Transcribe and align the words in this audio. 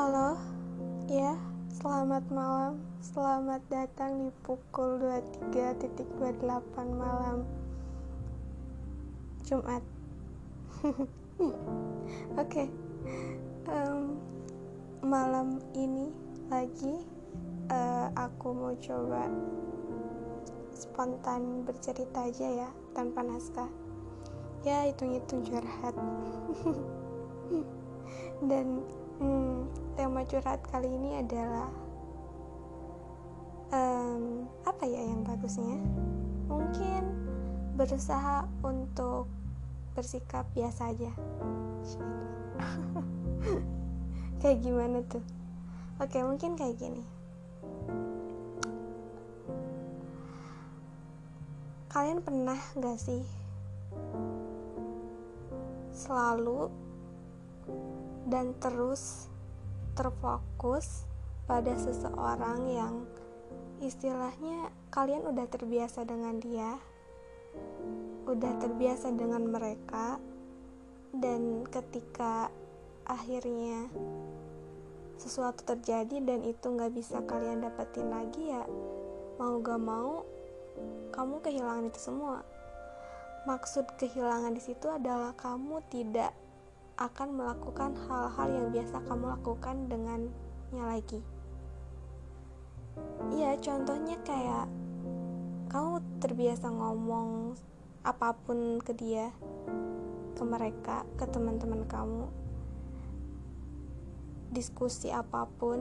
Halo, 0.00 0.32
ya, 1.12 1.36
selamat 1.68 2.24
malam. 2.32 2.80
Selamat 3.04 3.60
datang 3.68 4.16
di 4.16 4.32
pukul 4.48 4.96
23.28 4.96 6.40
malam 6.96 7.44
Jumat. 9.44 9.84
Oke, 10.80 11.04
okay. 12.32 12.68
um, 13.68 14.16
malam 15.04 15.60
ini 15.76 16.08
lagi 16.48 17.04
uh, 17.68 18.08
aku 18.16 18.56
mau 18.56 18.72
coba 18.80 19.28
spontan 20.72 21.68
bercerita 21.68 22.24
aja 22.24 22.48
ya, 22.64 22.70
tanpa 22.96 23.20
naskah. 23.20 23.68
Ya, 24.64 24.88
hitung-hitung 24.88 25.44
curhat. 25.44 25.92
Dan 28.48 28.80
Hmm, 29.20 29.68
tema 30.00 30.24
curhat 30.24 30.64
kali 30.72 30.88
ini 30.88 31.20
adalah 31.20 31.68
um, 33.68 34.48
apa 34.64 34.88
ya 34.88 34.96
yang 34.96 35.20
bagusnya? 35.28 35.76
Mungkin 36.48 37.04
berusaha 37.76 38.48
untuk 38.64 39.28
bersikap 39.92 40.48
biasa 40.56 40.96
aja. 40.96 41.12
kayak 44.40 44.64
gimana 44.64 45.04
tuh? 45.04 45.20
Oke, 46.00 46.24
mungkin 46.24 46.56
kayak 46.56 46.80
gini. 46.80 47.04
Kalian 51.92 52.24
pernah 52.24 52.56
gak 52.56 52.96
sih 52.96 53.20
selalu 55.92 56.72
dan 58.30 58.54
terus 58.62 59.26
terfokus 59.98 61.04
pada 61.50 61.74
seseorang 61.74 62.70
yang 62.70 62.94
istilahnya 63.82 64.70
kalian 64.94 65.26
udah 65.26 65.50
terbiasa 65.50 66.06
dengan 66.06 66.38
dia, 66.38 66.78
udah 68.30 68.52
terbiasa 68.62 69.10
dengan 69.10 69.50
mereka, 69.50 70.22
dan 71.10 71.66
ketika 71.66 72.54
akhirnya 73.02 73.90
sesuatu 75.18 75.66
terjadi 75.66 76.22
dan 76.22 76.46
itu 76.46 76.64
nggak 76.70 76.94
bisa 76.94 77.20
kalian 77.26 77.60
dapetin 77.60 78.08
lagi 78.08 78.56
ya 78.56 78.64
mau 79.36 79.60
gak 79.60 79.80
mau 79.80 80.24
kamu 81.16 81.40
kehilangan 81.40 81.88
itu 81.88 82.00
semua. 82.00 82.44
Maksud 83.48 83.96
kehilangan 83.96 84.52
di 84.52 84.62
situ 84.62 84.84
adalah 84.88 85.32
kamu 85.32 85.80
tidak 85.88 86.36
akan 87.00 87.32
melakukan 87.32 87.96
hal-hal 88.04 88.48
yang 88.52 88.68
biasa 88.76 89.00
kamu 89.08 89.32
lakukan 89.32 89.88
dengannya 89.88 90.84
lagi. 90.84 91.24
Iya, 93.32 93.56
contohnya 93.56 94.20
kayak 94.20 94.68
kamu 95.72 96.04
terbiasa 96.20 96.68
ngomong 96.68 97.56
apa 98.04 98.36
pun 98.44 98.84
ke 98.84 98.92
dia, 98.92 99.32
ke 100.36 100.42
mereka, 100.44 101.08
ke 101.16 101.24
teman-teman 101.24 101.88
kamu, 101.88 102.28
diskusi 104.52 105.08
apa 105.08 105.48
pun 105.56 105.80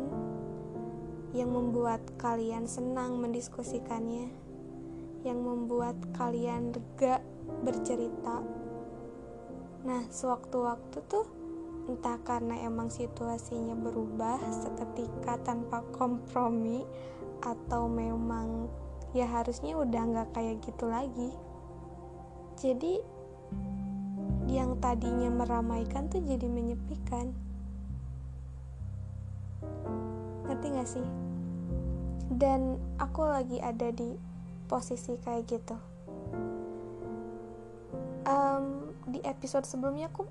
yang 1.36 1.52
membuat 1.52 2.00
kalian 2.16 2.64
senang 2.64 3.20
mendiskusikannya, 3.20 4.32
yang 5.28 5.40
membuat 5.44 6.00
kalian 6.16 6.72
lega 6.72 7.20
bercerita 7.60 8.40
Nah, 9.88 10.04
sewaktu-waktu 10.12 10.98
tuh 11.08 11.26
entah 11.90 12.22
karena 12.22 12.60
emang 12.68 12.94
situasinya 12.94 13.74
berubah 13.74 14.38
seketika 14.52 15.42
tanpa 15.42 15.82
kompromi 15.96 16.86
atau 17.42 17.90
memang 17.90 18.70
ya 19.16 19.26
harusnya 19.26 19.74
udah 19.74 20.04
nggak 20.06 20.30
kayak 20.38 20.62
gitu 20.62 20.86
lagi. 20.86 21.30
Jadi 22.60 23.20
yang 24.50 24.82
tadinya 24.82 25.30
meramaikan 25.30 26.10
tuh 26.10 26.20
jadi 26.26 26.50
menyepikan. 26.50 27.32
Ngerti 30.50 30.66
gak 30.74 30.90
sih? 30.90 31.08
Dan 32.34 32.82
aku 32.98 33.30
lagi 33.30 33.62
ada 33.62 33.94
di 33.94 34.18
posisi 34.66 35.16
kayak 35.22 35.46
gitu. 35.46 35.78
Um, 38.26 38.79
episode 39.24 39.68
sebelumnya 39.68 40.12
aku 40.12 40.28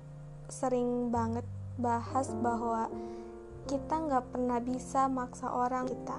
sering 0.49 1.13
banget 1.13 1.45
bahas 1.79 2.33
bahwa 2.41 2.89
kita 3.69 3.95
nggak 4.01 4.25
pernah 4.33 4.59
bisa 4.59 5.05
maksa 5.05 5.47
orang 5.49 5.85
kita. 5.85 6.17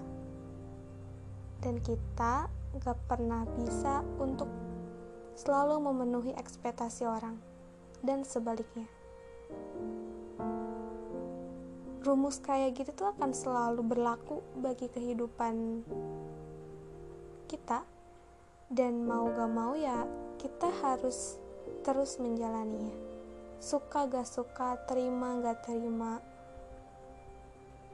Dan 1.61 1.83
kita 1.83 2.49
nggak 2.79 2.99
pernah 3.11 3.43
bisa 3.59 4.07
untuk 4.23 4.49
selalu 5.35 5.83
memenuhi 5.83 6.33
ekspektasi 6.37 7.05
orang 7.05 7.37
dan 8.01 8.23
sebaliknya. 8.23 8.87
Rumus 12.01 12.41
kayak 12.41 12.81
gitu 12.81 12.97
tuh 12.97 13.13
akan 13.13 13.37
selalu 13.37 13.85
berlaku 13.85 14.41
bagi 14.57 14.89
kehidupan 14.89 15.85
kita. 17.45 17.85
Dan 18.71 19.03
mau 19.03 19.27
gak 19.27 19.51
mau 19.51 19.75
ya 19.75 20.07
kita 20.39 20.71
harus 20.81 21.37
terus 21.87 22.21
menjalaninya. 22.21 22.97
Suka 23.61 24.09
gak 24.09 24.29
suka, 24.29 24.81
terima 24.89 25.37
gak 25.41 25.65
terima, 25.69 26.21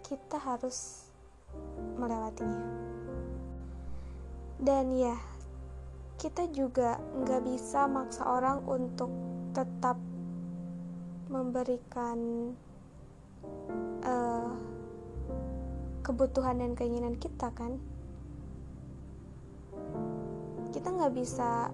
kita 0.06 0.38
harus 0.38 1.06
melewatinya. 1.98 2.62
Dan 4.56 4.94
ya, 4.94 5.16
kita 6.16 6.48
juga 6.48 6.96
nggak 6.96 7.42
bisa 7.44 7.84
maksa 7.84 8.24
orang 8.24 8.64
untuk 8.64 9.12
tetap 9.52 10.00
memberikan 11.28 12.50
uh, 14.00 14.50
kebutuhan 16.00 16.62
dan 16.62 16.72
keinginan 16.72 17.18
kita 17.20 17.52
kan 17.52 17.76
kita 20.72 20.88
nggak 20.92 21.14
bisa 21.18 21.68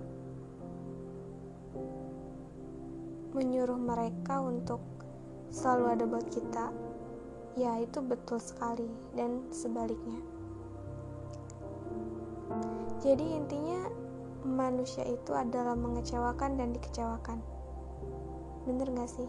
menyuruh 3.33 3.81
mereka 3.81 4.41
untuk 4.45 4.81
selalu 5.53 5.85
ada 5.97 6.05
buat 6.09 6.27
kita, 6.29 6.73
ya 7.57 7.81
itu 7.81 8.01
betul 8.05 8.41
sekali, 8.41 8.89
dan 9.17 9.45
sebaliknya. 9.53 10.21
Jadi, 13.03 13.25
intinya 13.35 13.89
manusia 14.47 15.03
itu 15.03 15.33
adalah 15.35 15.75
mengecewakan 15.75 16.61
dan 16.61 16.77
dikecewakan. 16.77 17.41
Bener 18.69 18.89
gak 18.95 19.11
sih? 19.11 19.29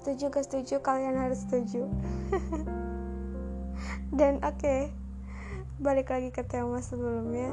Setuju 0.00 0.32
gak 0.32 0.46
setuju? 0.48 0.80
Kalian 0.80 1.18
harus 1.20 1.44
setuju. 1.44 1.84
dan 4.18 4.40
oke, 4.40 4.56
okay, 4.56 4.88
balik 5.76 6.08
lagi 6.08 6.32
ke 6.32 6.40
tema 6.48 6.80
sebelumnya 6.80 7.52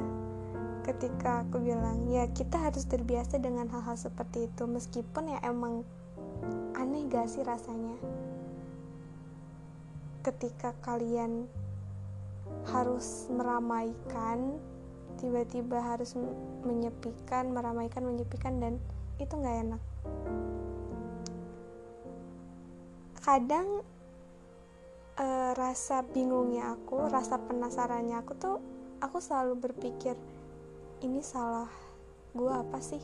ketika 0.83 1.47
aku 1.47 1.63
bilang 1.63 2.11
ya 2.11 2.27
kita 2.27 2.59
harus 2.59 2.83
terbiasa 2.83 3.39
dengan 3.39 3.71
hal-hal 3.71 3.95
seperti 3.95 4.51
itu 4.51 4.67
meskipun 4.67 5.31
ya 5.31 5.39
emang 5.47 5.87
aneh 6.75 7.07
gak 7.07 7.31
sih 7.31 7.41
rasanya? 7.41 7.95
Ketika 10.23 10.75
kalian 10.83 11.47
harus 12.67 13.27
meramaikan 13.31 14.59
tiba-tiba 15.19 15.79
harus 15.79 16.15
menyepikan 16.67 17.51
meramaikan 17.55 18.03
menyepikan 18.03 18.59
dan 18.59 18.79
itu 19.21 19.33
nggak 19.35 19.57
enak. 19.67 19.81
Kadang 23.23 23.67
e, 25.15 25.27
rasa 25.55 26.03
bingungnya 26.03 26.75
aku 26.75 27.07
rasa 27.07 27.39
penasarannya 27.39 28.19
aku 28.19 28.31
tuh 28.35 28.57
aku 28.99 29.23
selalu 29.23 29.59
berpikir 29.69 30.15
ini 31.03 31.19
salah 31.19 31.67
gue 32.31 32.47
apa 32.47 32.79
sih? 32.79 33.03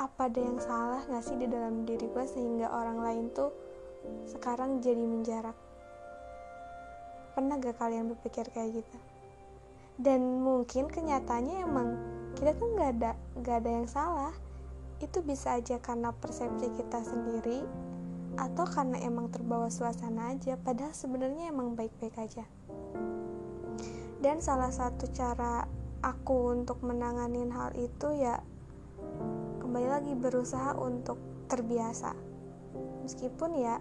Apa 0.00 0.32
ada 0.32 0.40
yang 0.40 0.56
salah 0.56 1.04
gak 1.04 1.20
sih 1.20 1.36
di 1.36 1.44
dalam 1.44 1.84
diri 1.84 2.08
gue 2.08 2.24
sehingga 2.24 2.72
orang 2.72 3.04
lain 3.04 3.24
tuh 3.36 3.52
sekarang 4.24 4.80
jadi 4.80 5.04
menjarak? 5.04 5.52
Pernah 7.36 7.60
gak 7.60 7.76
kalian 7.76 8.08
berpikir 8.08 8.48
kayak 8.56 8.80
gitu? 8.80 8.98
Dan 10.00 10.40
mungkin 10.40 10.88
kenyataannya 10.88 11.56
emang 11.60 11.88
kita 12.36 12.56
tuh 12.56 12.68
nggak 12.76 12.90
ada 13.00 13.12
nggak 13.36 13.56
ada 13.60 13.70
yang 13.70 13.88
salah. 13.88 14.34
Itu 15.00 15.20
bisa 15.20 15.60
aja 15.60 15.76
karena 15.76 16.12
persepsi 16.12 16.72
kita 16.72 17.04
sendiri 17.04 17.64
atau 18.40 18.64
karena 18.64 19.00
emang 19.04 19.28
terbawa 19.28 19.68
suasana 19.68 20.32
aja. 20.32 20.56
Padahal 20.56 20.96
sebenarnya 20.96 21.52
emang 21.52 21.76
baik-baik 21.76 22.16
aja 22.16 22.44
dan 24.26 24.42
salah 24.42 24.74
satu 24.74 25.06
cara 25.14 25.70
aku 26.02 26.50
untuk 26.50 26.82
menanganin 26.82 27.46
hal 27.54 27.70
itu 27.78 28.10
ya 28.10 28.42
kembali 29.62 29.86
lagi 29.86 30.18
berusaha 30.18 30.74
untuk 30.74 31.14
terbiasa. 31.46 32.10
Meskipun 33.06 33.50
ya 33.54 33.78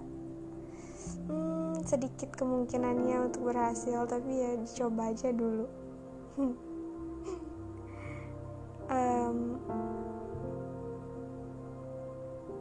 hmm, 1.25 1.81
sedikit 1.81 2.38
kemungkinannya 2.38 3.25
untuk 3.25 3.50
berhasil 3.50 4.06
tapi 4.06 4.38
ya 4.38 4.51
dicoba 4.62 5.09
aja 5.09 5.33
dulu. 5.33 5.65
Um, 8.86 9.57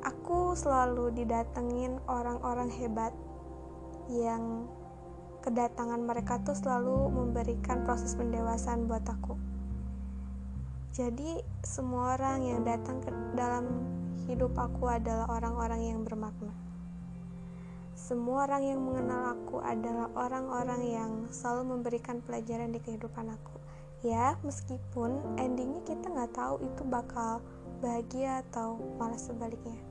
aku 0.01 0.57
selalu 0.57 1.13
didatengin 1.13 2.01
orang-orang 2.09 2.73
hebat 2.73 3.13
yang 4.09 4.65
kedatangan 5.45 6.01
mereka 6.01 6.41
tuh 6.41 6.57
selalu 6.57 7.13
memberikan 7.13 7.85
proses 7.85 8.17
pendewasaan 8.17 8.89
buat 8.89 9.05
aku 9.05 9.37
jadi 10.95 11.43
semua 11.67 12.15
orang 12.15 12.47
yang 12.47 12.63
datang 12.63 13.03
ke 13.03 13.11
dalam 13.35 13.67
hidup 14.31 14.55
aku 14.55 14.87
adalah 14.87 15.27
orang-orang 15.27 15.91
yang 15.91 16.01
bermakna. 16.07 16.55
Semua 17.99 18.47
orang 18.47 18.63
yang 18.63 18.79
mengenal 18.79 19.35
aku 19.35 19.59
adalah 19.59 20.07
orang-orang 20.15 20.83
yang 20.87 21.11
selalu 21.35 21.75
memberikan 21.75 22.23
pelajaran 22.23 22.71
di 22.71 22.79
kehidupan 22.79 23.27
aku. 23.27 23.59
Ya, 24.07 24.39
meskipun 24.47 25.19
endingnya 25.35 25.83
kita 25.83 26.15
nggak 26.15 26.31
tahu 26.31 26.63
itu 26.63 26.87
bakal 26.87 27.43
bahagia 27.83 28.47
atau 28.47 28.79
malah 28.95 29.19
sebaliknya. 29.19 29.83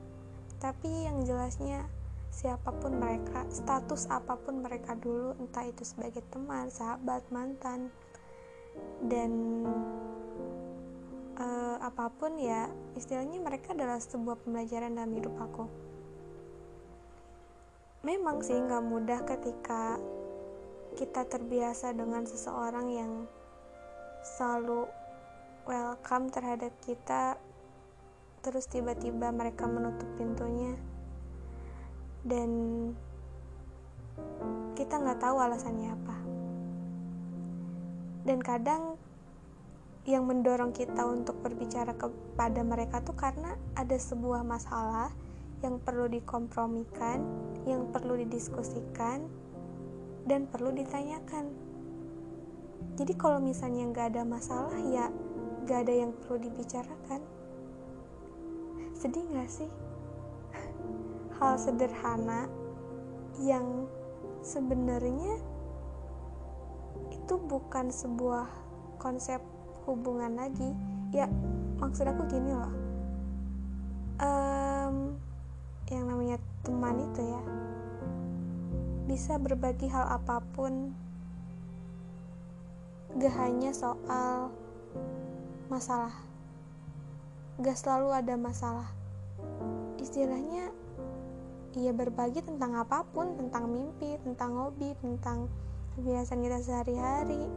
Tapi 0.56 0.88
yang 1.04 1.20
jelasnya 1.28 1.84
siapa 2.34 2.74
pun 2.82 2.98
mereka, 2.98 3.46
status 3.46 4.10
apa 4.10 4.34
pun 4.34 4.58
mereka 4.58 4.98
dulu, 4.98 5.38
entah 5.38 5.62
itu 5.62 5.86
sebagai 5.86 6.26
teman, 6.34 6.66
sahabat, 6.66 7.22
mantan, 7.30 7.94
dan 9.06 9.62
uh, 11.38 11.78
apa 11.78 12.10
pun 12.10 12.34
ya 12.34 12.66
istilahnya 12.98 13.38
mereka 13.38 13.70
adalah 13.70 14.02
sebuah 14.02 14.42
pembelajaran 14.42 14.98
dalam 14.98 15.14
hidup 15.14 15.34
aku. 15.38 15.64
Memang 18.02 18.42
sih 18.42 18.58
nggak 18.58 18.84
mudah 18.84 19.22
ketika 19.22 19.96
kita 20.98 21.22
terbiasa 21.30 21.94
dengan 21.94 22.26
seseorang 22.26 22.86
yang 22.90 23.12
selalu 24.26 24.90
welcome 25.64 26.28
terhadap 26.28 26.74
kita 26.84 27.38
terus 28.44 28.68
tiba-tiba 28.68 29.32
mereka 29.32 29.64
menutup 29.64 30.04
pintunya 30.20 30.76
dan 32.24 32.50
kita 34.74 34.98
nggak 34.98 35.20
tahu 35.20 35.36
alasannya 35.38 35.92
apa 35.92 36.16
dan 38.24 38.40
kadang 38.40 38.96
yang 40.04 40.28
mendorong 40.28 40.72
kita 40.76 41.00
untuk 41.04 41.40
berbicara 41.40 41.96
kepada 41.96 42.60
mereka 42.60 43.00
tuh 43.00 43.16
karena 43.16 43.56
ada 43.72 43.96
sebuah 43.96 44.44
masalah 44.44 45.08
yang 45.64 45.80
perlu 45.80 46.12
dikompromikan, 46.12 47.24
yang 47.64 47.88
perlu 47.88 48.20
didiskusikan, 48.20 49.24
dan 50.28 50.44
perlu 50.44 50.76
ditanyakan. 50.76 51.48
Jadi 53.00 53.12
kalau 53.16 53.40
misalnya 53.40 53.88
nggak 53.88 54.06
ada 54.12 54.22
masalah 54.28 54.76
ya 54.76 55.08
nggak 55.64 55.88
ada 55.88 55.94
yang 56.04 56.12
perlu 56.12 56.36
dibicarakan. 56.44 57.20
Sedih 58.92 59.24
nggak 59.24 59.48
sih? 59.48 59.72
Hal 61.42 61.58
sederhana 61.58 62.46
yang 63.42 63.90
sebenarnya 64.44 65.40
itu 67.10 67.34
bukan 67.40 67.88
sebuah 67.90 68.46
konsep 69.00 69.40
hubungan 69.88 70.36
lagi. 70.38 70.70
Ya 71.10 71.26
maksud 71.80 72.06
aku 72.06 72.28
gini 72.28 72.52
loh. 72.52 72.74
Um, 74.22 75.18
yang 75.90 76.06
namanya 76.06 76.38
teman 76.62 77.02
itu 77.02 77.22
ya 77.24 77.42
bisa 79.04 79.36
berbagi 79.36 79.90
hal 79.90 80.20
apa 80.20 80.40
pun. 80.54 80.94
Gak 83.14 83.34
hanya 83.38 83.70
soal 83.70 84.50
masalah. 85.70 86.14
Gak 87.62 87.78
selalu 87.78 88.10
ada 88.10 88.34
masalah. 88.34 88.90
Istilahnya 90.02 90.74
ia 91.82 91.90
berbagi 91.90 92.44
tentang 92.44 92.78
apa 92.78 93.02
pun 93.10 93.34
tentang 93.34 93.66
mimpi 93.66 94.14
tentang 94.22 94.54
hobi 94.54 94.94
tentang 95.02 95.50
kebiasaan 95.98 96.42
kita 96.42 96.58
sehari-hari 96.62 97.50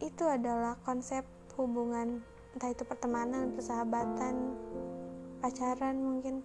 itu 0.00 0.24
adalah 0.28 0.76
konsep 0.84 1.24
hubungan 1.56 2.20
entah 2.54 2.70
itu 2.70 2.86
pertemanan, 2.86 3.50
persahabatan, 3.58 4.54
pacaran 5.42 5.98
mungkin. 5.98 6.44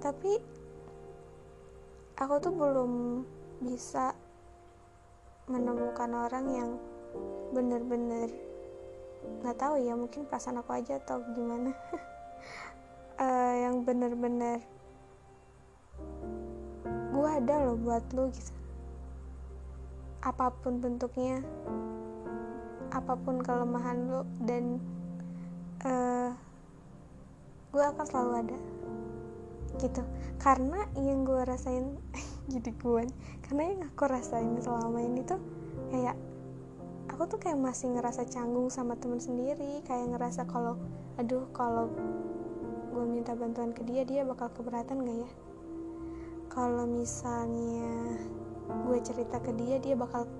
Tapi 0.00 0.40
aku 2.16 2.34
tuh 2.40 2.52
belum 2.56 2.92
bisa 3.60 4.16
menemukan 5.44 6.10
orang 6.16 6.46
yang 6.48 6.70
bener-bener 7.52 8.32
nggak 9.44 9.56
tahu 9.56 9.80
ya 9.80 9.92
mungkin 9.96 10.24
perasaan 10.28 10.60
aku 10.60 10.72
aja 10.76 11.00
atau 11.00 11.20
gimana 11.32 11.72
uh, 13.18 13.54
yang 13.58 13.82
bener-bener 13.82 14.62
gue 17.14 17.28
ada 17.30 17.54
loh 17.62 17.78
buat 17.78 18.02
lu 18.12 18.30
gitu. 18.34 18.52
Apa 20.24 20.50
pun 20.64 20.82
bentuknya 20.82 21.44
apa 22.94 23.18
pun 23.18 23.42
kelemahan 23.42 24.06
lo 24.06 24.22
dan 24.46 24.78
uh, 25.82 25.90
eh, 25.90 26.30
gue 27.74 27.84
akan 27.84 28.04
selalu 28.06 28.32
ada 28.46 28.58
gitu. 29.82 30.02
Karena 30.38 30.86
yang 30.98 31.26
gue 31.26 31.42
rasain 31.46 31.98
jadi 32.52 32.70
gue 32.76 33.08
karena 33.48 33.62
yang 33.72 33.80
aku 33.88 34.04
rasain 34.04 34.58
selama 34.60 35.00
ini 35.00 35.24
tuh 35.24 35.40
kayak 35.88 36.16
aku 37.08 37.30
tuh 37.30 37.38
kayak 37.38 37.60
masih 37.60 37.94
ngerasa 37.94 38.26
canggung 38.28 38.68
sama 38.68 38.98
temen 38.98 39.22
sendiri 39.22 39.80
kayak 39.86 40.12
ngerasa 40.12 40.44
kalau 40.50 40.74
aduh 41.16 41.46
kalau 41.54 41.86
gue 42.94 43.04
minta 43.10 43.34
bantuan 43.34 43.74
ke 43.74 43.82
dia 43.82 44.06
dia 44.06 44.22
bakal 44.22 44.46
keberatan 44.54 45.02
gak 45.02 45.18
ya? 45.26 45.30
Kalau 46.46 46.86
misalnya 46.86 48.14
gue 48.86 48.98
cerita 49.02 49.42
ke 49.42 49.50
dia 49.58 49.82
dia 49.82 49.98
bakal 49.98 50.30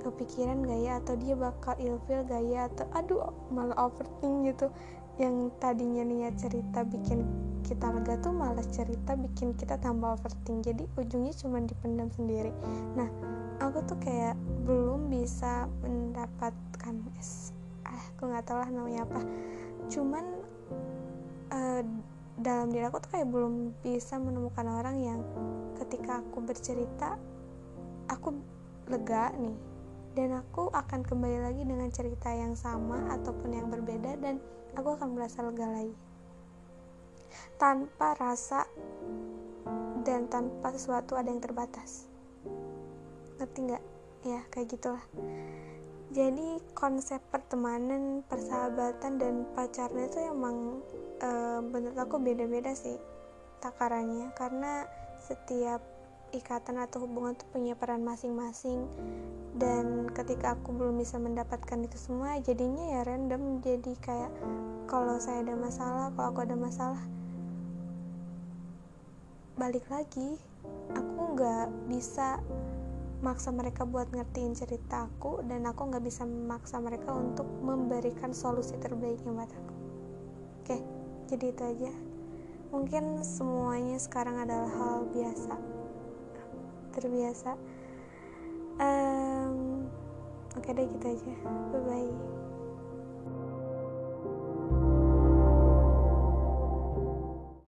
kepikiran 0.00 0.64
gak 0.64 0.80
ya? 0.80 0.92
Atau 1.04 1.14
dia 1.20 1.36
bakal 1.36 1.76
ilfil 1.76 2.24
gak 2.24 2.44
ya? 2.48 2.72
Atau 2.72 2.88
aduh 2.96 3.28
malah 3.52 3.76
overthink 3.76 4.48
gitu. 4.48 4.72
Yang 5.20 5.52
tadinya 5.60 6.02
niat 6.02 6.40
cerita 6.40 6.82
bikin 6.82 7.22
kita 7.62 7.92
lega 7.92 8.18
tuh 8.18 8.32
malah 8.32 8.64
cerita 8.72 9.12
bikin 9.12 9.52
kita 9.52 9.76
tambah 9.76 10.16
overthink. 10.16 10.64
Jadi 10.64 10.88
ujungnya 10.96 11.36
cuma 11.36 11.60
dipendam 11.60 12.08
sendiri. 12.16 12.56
Nah 12.96 13.06
aku 13.60 13.84
tuh 13.84 14.00
kayak 14.00 14.34
belum 14.64 15.12
bisa 15.12 15.68
mendapatkan 15.84 16.94
ah 17.84 18.02
aku 18.16 18.32
nggak 18.32 18.44
tahu 18.48 18.58
lah 18.58 18.70
namanya 18.72 19.04
apa. 19.04 19.20
Cuman 19.92 20.33
uh, 21.54 21.82
dalam 22.34 22.74
diri 22.74 22.84
aku 22.90 22.98
tuh 22.98 23.10
kayak 23.14 23.30
belum 23.30 23.78
bisa 23.86 24.18
menemukan 24.18 24.66
orang 24.66 24.96
yang 24.98 25.20
ketika 25.78 26.18
aku 26.18 26.42
bercerita 26.42 27.14
aku 28.10 28.34
lega 28.90 29.30
nih. 29.38 29.56
Dan 30.14 30.30
aku 30.30 30.70
akan 30.70 31.02
kembali 31.02 31.42
lagi 31.42 31.66
dengan 31.66 31.90
cerita 31.90 32.30
yang 32.30 32.54
sama 32.54 33.02
ataupun 33.18 33.50
yang 33.50 33.66
berbeda 33.66 34.14
dan 34.22 34.38
aku 34.78 34.94
akan 34.94 35.18
merasa 35.18 35.42
lega 35.42 35.66
lagi. 35.66 35.94
Tanpa 37.58 38.14
rasa 38.14 38.62
dan 40.06 40.30
tanpa 40.30 40.70
sesuatu 40.70 41.18
ada 41.18 41.26
yang 41.26 41.42
terbatas. 41.42 42.06
Ngerti 43.42 43.58
nggak? 43.66 43.84
Ya 44.22 44.40
kayak 44.54 44.78
gitulah 44.78 45.02
jadi 46.14 46.62
konsep 46.78 47.18
pertemanan 47.34 48.22
persahabatan 48.30 49.18
dan 49.18 49.34
pacarnya 49.58 50.06
itu 50.06 50.22
emang 50.30 50.78
e, 51.18 51.30
menurut 51.58 51.98
aku 51.98 52.22
beda-beda 52.22 52.70
sih 52.70 52.94
takarannya. 53.58 54.30
Karena 54.38 54.86
setiap 55.18 55.82
ikatan 56.30 56.78
atau 56.78 57.02
hubungan 57.02 57.34
itu 57.34 57.42
punya 57.50 57.74
peran 57.74 58.06
masing-masing. 58.06 58.86
Dan 59.58 60.06
ketika 60.14 60.54
aku 60.54 60.70
belum 60.70 61.02
bisa 61.02 61.18
mendapatkan 61.18 61.82
itu 61.82 61.98
semua 61.98 62.38
jadinya 62.38 62.94
ya 62.94 63.00
random. 63.02 63.58
Jadi 63.58 63.98
kayak 63.98 64.30
kalau 64.86 65.18
saya 65.18 65.42
ada 65.42 65.58
masalah 65.58 66.14
kalau 66.14 66.30
aku 66.30 66.46
ada 66.46 66.54
masalah 66.54 67.02
balik 69.58 69.82
lagi. 69.90 70.38
Aku 70.94 71.34
nggak 71.34 71.90
bisa 71.90 72.38
maksa 73.24 73.48
mereka 73.48 73.88
buat 73.88 74.12
ngertiin 74.12 74.52
cerita 74.52 75.08
aku 75.08 75.40
dan 75.48 75.64
aku 75.64 75.88
nggak 75.88 76.04
bisa 76.04 76.28
memaksa 76.28 76.76
mereka 76.84 77.16
untuk 77.16 77.48
memberikan 77.64 78.36
solusi 78.36 78.76
terbaiknya 78.76 79.32
buat 79.32 79.48
aku. 79.48 79.74
Oke 80.60 80.78
jadi 81.32 81.44
itu 81.50 81.62
aja. 81.64 81.92
Mungkin 82.68 83.24
semuanya 83.24 83.96
sekarang 83.96 84.44
adalah 84.44 84.68
hal 84.68 85.08
biasa. 85.08 85.54
Terbiasa. 86.92 87.52
Um, 88.76 89.88
oke 90.58 90.68
deh 90.68 90.84
gitu 90.84 91.06
aja. 91.08 91.34
Bye 91.72 91.80
bye 91.88 92.43